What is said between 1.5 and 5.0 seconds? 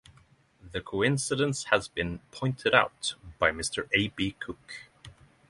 has been pointed out by Mr. A. B. Cook.